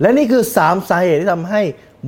[0.00, 1.62] และนี่คือ 3 สาเหตุที่ทำให้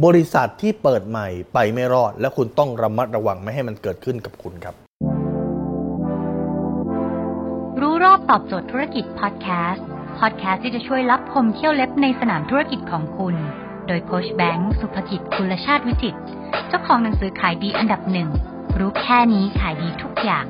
[0.05, 4.75] บริษัทที่เปิดใหม่ไปไม่รอด และคุณต้องระมัดระวังไม่ให้มันเกิดขึ้นกับคุณครับ
[7.81, 9.87] รู้รอบตอบโจทย์ธุรกิจพอดแคสต์
[10.19, 13.35] พอดแคสต์ที่จะช่วยรับพมเที่ยวเล็บในสนามธุรกิจของคุณ
[13.87, 16.17] โดยโคชแบงค์สุภกิจคุณชาติวิจิต
[16.69, 18.29] เจ้าของหนังสือขายดีอันดับหนึ่ง
[18.79, 20.45] รู้แค่นี้ขายดีทุกอย่าง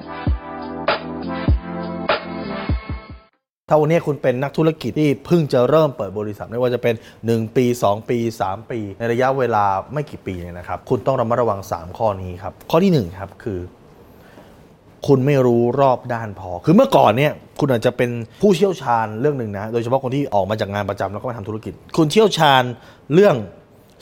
[3.72, 6.94] ถ้าวันนี้คุณเป็นนักธุรกิจที่เพิ่งจะเริ่มเปิดบริษัทไม่ว่าจะเป็น
[7.24, 13.58] 1 ปี 2 ปี 3 ปี ในระยะเวลาไม่กี่ปีเนี่ยนะครับ คุณต้องระมัดระวัง 3 ข้อนี้ครับ ข้อที่1ครับคือ
[15.06, 22.62] คุณไม่รู้รอบด้านพอ คือเมื่อก่อนเนี่ยคุณอาจจะเป็นผู้เชี่ยวชาญเรื่องหนึ่งนะ โดยเฉพาะคนที่ออกมาจากงานประจำแล้วก็มาทำธุรกิจ คุณเชี่ยวชาญ
[23.14, 23.36] เรื่อง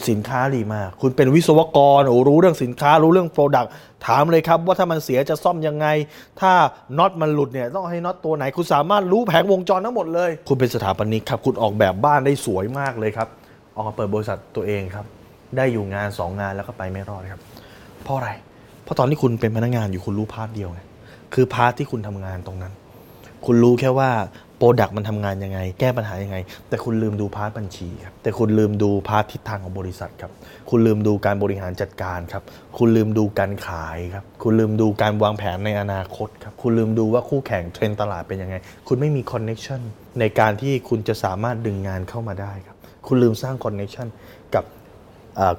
[0.09, 3.73] สินค้าดีมาก คุณเป็นวิศวกรโอ้รู้เรื่องสินค้ารู้เรื่องโปรดักต์
[4.07, 5.87] ถามเลยครับ ว่าถ้ามันเสียจะซ่อมยังไง
[6.41, 6.53] ถ้า
[6.99, 13.29] น็อตมันหลุดเนี่ยต้องให้น็อตตัวไหน คุณสามารถรู้แผงวงจรทั้งหมดเลย คุณเป็นสถาปนิกครับ คุณออกแบบบ้านได้สวยมากเลยครับ
[13.75, 15.07] ออกมาเปิดบริษัทตัวเองครับ
[15.57, 17.41] ได้อยู่งาน 2 งานแล้วก็ไปไม่รอดครับ
[18.05, 18.31] เพราะอะไร
[18.85, 20.81] เพราะตอนที่คุณเป็นพนักงานอยู่คุณรู้ part เดียวไง
[21.35, 22.73] คือ part ที่คุณทำงานตรงนั้น
[23.47, 24.11] คุณรู้แค่ว่า
[24.63, 26.37] product มันทำงานยังไง แก้ปัญหายังไง
[26.69, 30.33] แต่คุณลืมดู part บัญชีครับแต่คุณลืมดู part ทิศทางของบริษัทครับ
[30.71, 32.43] คุณลืมดูการบริหารจัดการครับ
[32.79, 38.55] คุณลืมดูการขายครับคุณลืมดูการวางแผนในอนาคตครับคุณลืมดูว่าคู่แข่งเทรนด์ตลาดเป็นยังไง
[38.89, 39.81] คุณไม่มี connection
[40.21, 44.07] ในการที่คุณจะสามารถดึงงานเข้ามาได้ครับคุณลืมสร้าง connection
[44.55, 44.65] กับ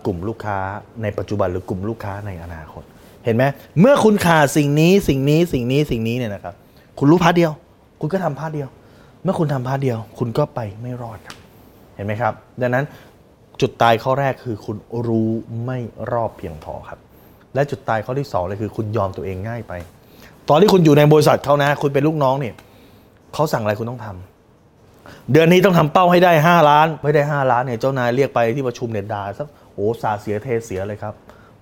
[0.05, 0.57] กลุ่มลูกค้า
[1.01, 2.83] ในปัจจุบันหรือกลุ่มลูกค้าในอนาคต
[3.25, 3.43] เห็นไหม
[3.79, 6.55] เมื่อคุณขาดสิ่งนี้สิ่งนี้สิ่งนี้สิ่งนี้เนี่ยนะครับ
[6.99, 7.51] คุณรู้ part เดียว
[7.99, 8.69] คุณก็ทำ part เดียว
[9.23, 11.35] เมื่อคุณทำ part เดียว คุณก็ไปไม่รอดครับ
[11.95, 12.85] เห็นไหมครับ ดังนั้น
[13.61, 14.77] จุดตายข้อแรกคือคุณ
[15.07, 15.29] รู้
[15.65, 15.79] ไม่
[16.11, 16.99] รอบเพียงพอครับ
[17.55, 19.73] และจุดตายข้อที่สองเลยคือคุณยอมตัวเองง่ายไป
[20.49, 22.53] ตอนที่คุณอยู่ในบริษัทเขานะ คุณเป็นลูกน้องเนี่ย
[23.33, 31.13] เขาสั่งอะไรคุณต้องทำเดือนนี้ต้องทำเป้าให้ได้ 5 ล้าน ไม่ได้ 5 ล้านเนี่ยเจ้านายเรียกไปที่ประชุมเนี่ยด่าสักโอ้สาเสียเทเสียเลยครับ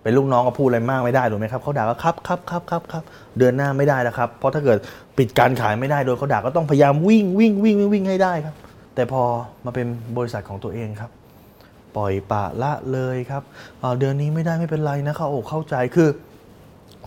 [0.04, 3.04] เป็นลูกน้องก็พูดอะไรมากไม่ได้ถูกไหมครับเขาด่าก็ครับครับครับครับครับ
[3.38, 4.78] เดือนหน้าไม่ได้แล้วครับเพราะถ้าเกิด
[5.18, 8.56] ปิดการขายไม่ได้โดยเขาด่าก็ต้องพยายามวิ่งวิ่งวิ่งวิ่งวิ่งให้ได้ครับ
[8.96, 9.24] แต่พอ
[9.66, 9.88] มาเป็น
[10.18, 11.12] บริษัทของตัวเองครับ
[11.96, 13.44] ปล่อยปะละเลยครับ
[13.80, 16.10] เเดือนนี้ไม่ได้ไม่เป็นไรนะเขาอกเข้าใจคือ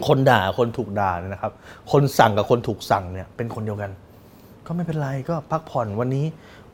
[0.07, 1.53] คนด่าคนถูกด่าเนี่ยนะครับ
[1.93, 3.91] คนสั่งกับคนถูกสั่งเนี่ยเป็นคนเดียวกัน
[4.67, 6.27] ก็ไม่เป็นไรก็พักผ่อนวันนี้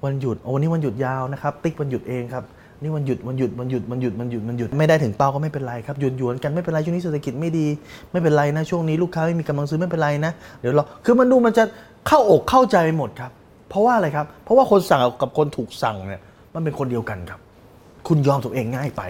[0.04, 2.44] วันหยุดโอ้วันนี้วันหยุดยาวนะครับ ติ๊กวันหยุดเองครับ
[2.82, 7.66] นี่วันหยุดวันหยุดวันหยุดวันหยุดวันหยุดวันหยุดไม่ได้ถึงเป้าก็ไม่เป็นไรครับหยุดหยวนกันไม่เป็นไรช่วงนี้เศรษฐกิจไม่ดี
[8.12, 11.64] ไม่เป็นไรนะช่วงนี้ลูกค้าไม่มีกำลังซื้อไม่เป็นไรนะเดี๋ยวเราคือมันดูมันจะ
[12.06, 13.30] เข้าอกเข้าใจไปหมดครับ
[13.68, 16.22] เพราะว่าอะไรครับ เพราะว่าคนสั่งกับคนถูกสั่งเนี่ย
[16.54, 17.40] มันเป็นคนเดียวกันครับ
[18.08, 19.02] คุณยอมตัวเองง่ายไป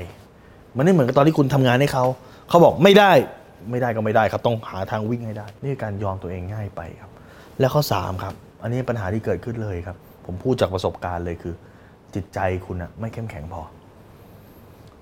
[0.77, 2.05] มันไม่เหมือนกับตอนที่คุณทำงานให้เขา
[2.49, 3.13] เขาบอกไม่ได้
[3.71, 7.11] ไม่ได้ก็ไม่ได้ครับ ต้องหาทางวิ่งให้ได้ นี่คือการยอมตัวเองง่ายไปครับ
[7.61, 9.97] และข้อสามครับอันนี้ปัญหาที่เกิดขึ้นเลยครับ
[10.27, 11.55] ผมพูดจากประสบการณ์เลยคือ
[12.15, 13.63] จิตใจคุณอะไม่เข้มแข็งพอ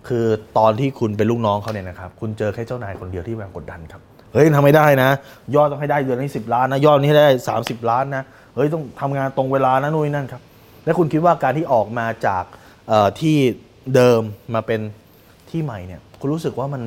[0.09, 0.27] คือ
[0.59, 4.01] ตอนที่คุณเป็นลูกน้องเขาเนี่ยนะครับ คุณเจอแค่เจ้านายคนเดียวที่แรงกดดันครับ
[4.33, 5.11] เฮ้ยทำไม่ได้นะ
[5.55, 7.29] ยอดต้องให้ได้เดือนนี้สิบล้านนะ ยอดนี้ให้ได้
[7.59, 8.25] 30ล้านนะ
[8.55, 10.43] เฮ้ยต้องทำงานตรงเวลานะนู่นนั่นครับ
[10.85, 12.45] และคุณคิดว่าการที่ออกมาจาก
[13.21, 13.37] ที่
[13.95, 14.21] เดิม
[14.55, 14.81] มาเป็น
[15.51, 16.83] ที่ใหม่เนี่ย คุณรู้สึกว่ามัน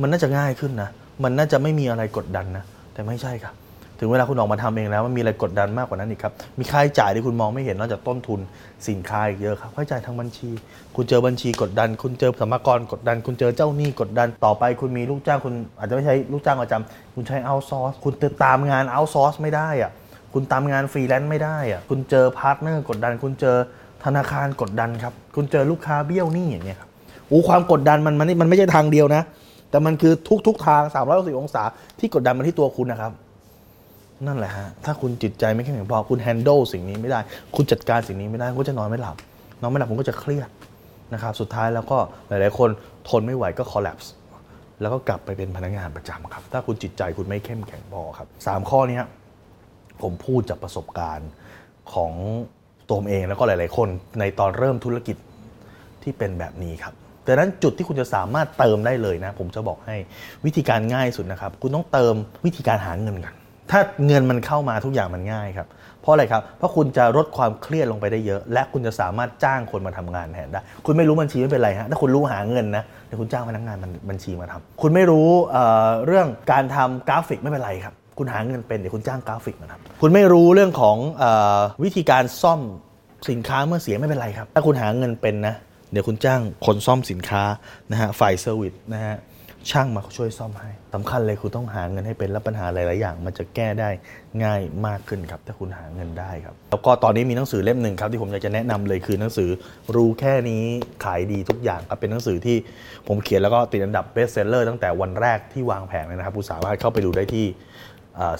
[0.00, 0.90] มันน่าจะง่ายขึ้นนะ
[1.24, 3.54] มันน่าจะไม่มีอะไรกดดันนะ แต่ไม่ใช่ครับ
[4.02, 8.40] ถึงเวลาคุณออกมาทำเองแล้วมันมีอะไรกดดันมากกว่านั้นอีกครับ มีค่าใช้จ่ายที่คุณมองไม่เห็นนอกจากต้นทุน
[8.88, 10.50] สินค้าอีกเยอะครับ ค่าใช้จ่ายทางบัญชี
[10.96, 18.12] คุณเจอบัญชีกดดัน คุณเจอสมกรกดดัน คุณเจอเจ้าหนี้กดดัน ต่อไปคุณมีลูกจ้างคุณอาจจะไม่ใช่ลูกจ้างประจำคุณใช้เอาซอร์สคุณ
[18.44, 19.90] ตามงาน outsource ไม่ได้อะ
[20.34, 23.56] คุณตามงานฟรีแลนซ์ไม่ได้อะคุณเจอ partner กดดัน คุณเจอ
[24.04, 26.90] ธนาคารกดดันครับคุณเจอลูกค้าเบี้ยวหนี้อย่างเงี้ยครับ
[27.28, 29.22] โอ้ความกดดันมันมันมันไม่ใช่ทางเดียวนะ
[29.70, 30.12] แต่มันคือ
[30.46, 31.62] ทุกๆทาง360องศา
[31.98, 33.12] ที่กดดันมาที่ตัวคุณนะครับ
[34.26, 37.20] นั่นแหละฮะ ถ้าคุณจิตใจไม่เข้มแข็งพอ คุณ handle สิ่งนี้ไม่ได้
[37.56, 39.16] คุณจัดการสิ่งนี้ไม่ได้คุณก็จะนอนไม่หลับ
[39.60, 40.50] นอนไม่หลับคุณก็จะเครียด
[41.14, 42.70] นะครับ สุดท้ายแล้วก็หลาย ๆ คน
[43.08, 44.08] ทนไม่ไหวก็ collapse
[44.80, 49.00] แล้วก็กลับไปเป็นพนักงานประจำครับ ถ้าคุณจิตใจคุณไม่เข้มแข็งพอครับสามข้อนี้
[50.02, 51.30] ผมพูดจากประสบการณ์
[51.92, 52.12] ของ
[52.88, 53.88] ตัวผมเองแล้วก็หลาย ๆ คน
[54.20, 55.16] ในตอนเริ่มธุรกิจ
[56.02, 56.94] ที่เป็นแบบนี้ครับ
[57.24, 59.96] แต่นั้นจุดที่คุณจะสามารถเติมได้เลยนะ ผมจะบอกให้
[60.44, 62.14] วิธีการง่ายสุดนะครับ คุณต้องเติม
[62.44, 63.34] วิธีการหาเงินกัน
[63.72, 65.68] ถ้าเงินมันเข้ามาทุกอย่างมันง่ายครับ
[66.02, 73.76] เพราะอะไรครับ เพราะคุณจะลดความเครียดลงไปได้เยอะ และคุณจะสามารถจ้างคนมาทำงานแทนได้ คุณไม่รู้บัญชีไม่เป็นไรฮะ ถ้าคุณรู้หาเงินนะเดี๋ยวคุณจ้างพนักงาน
[74.10, 75.28] บัญชีมาทำคุณไม่รู้
[76.06, 80.96] เรื่องการทำกราฟิกไม่เป็นไรครับ คุณหาเงินเป็นเดี๋ยวคุณจ้างกราฟิกมาทำคุณไม่รู้เรื่องของ
[81.84, 82.60] วิธีการซ่อม
[83.30, 85.54] สินค้าเมื่อเสียไม่เป็นไรครับ ถ้าคุณหาเงินเป็นนะ
[85.92, 87.42] เดี๋ยวคุณจ้างคนซ่อมสินค้า
[87.90, 89.16] นะฮะ ฝ่าย service นะฮะ
[89.70, 93.90] ช่างมาช่วยซ่อมให้สำคัญเลยคุณต้องหาเงินให้เป็นแล้วปัญหาหลาย ๆ อย่าง มันจะแก้ได้
[94.44, 99.50] ง่ายมากขึ้นครับ ถ้าคุณหาเงินได้ครับ แล้วก็ตอนนี้มีหนังสือเล่มหนึ่งครับที่ผมอยากจะแนะนำเลยคือหนังสือ
[99.94, 100.64] รู้แค่นี้
[101.04, 102.56] ขายดีทุกอย่างครับเป็นหนังสือที่
[103.08, 107.46] ผมเขียนแล้วก็ติดอันดับ best seller ตั้งแต่วันแรกที่วางแผงเลยนะครับคุณสามารถเข้าไปดูได้ที่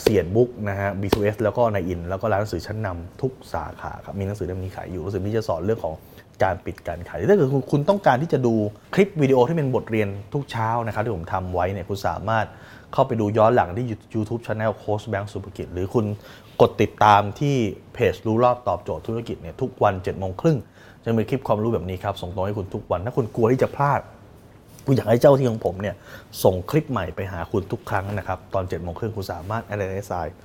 [0.01, 5.95] ซีเอ็ดบุ๊กนะฮะ B2S แล้วก็นายอินทร์ แล้วก็ร้านหนังสือชั้นนำทุกสาขาครับมีหนังสือเล่มนี้ขายอยู่หนังสือที่จะสอนเรื่องของ
[6.43, 8.55] การปิดการขายถ้าเกิดคุณต้องการที่จะดู
[8.95, 12.47] คลิปวิดีโอที่เป็นบทเรียนทุกเช้านะครับที่ผมทำไว้เนี่ยคุณสามารถ
[12.93, 16.05] เข้าไปดูย้อนหลังที่ YouTube Channel โค้ชแบงค์สุภกิจ หรือคุณ
[16.61, 17.57] กดติดตามที่
[17.95, 20.59] เพจรู้รอบตอบโจทย์ธุรกิจเนี่ยทุกวันเจ็ดโมงครึ่ง
[21.05, 24.01] จะมีคลิปความรู้แบบนี้ครับส่งตรงให้คุณทุกวัน ถ้าคุณกลัวที่จะพลาด
[24.87, 25.95] คุณอยากให้เจ้าหน้าที่ของผมเนี่ย
[26.45, 30.37] ส่งคลิปใหม่ไปหาคุณทุกครั้งนะครับตอนเจ็ดโมงครึ่งคุณสามารถ add LINE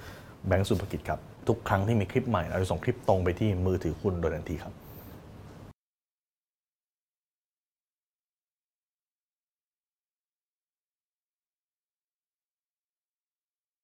[0.47, 4.73] แบงค์สุภกิจครับทุกครั้งที่มีคลิปใหม่เราจะส่งคลิปตรงไปที่มือถือคุณโดยทันทีครับ